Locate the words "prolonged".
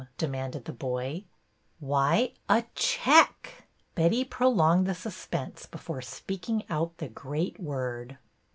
4.25-4.87